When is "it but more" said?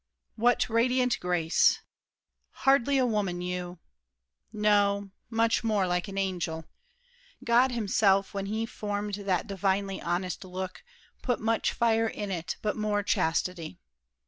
12.31-13.03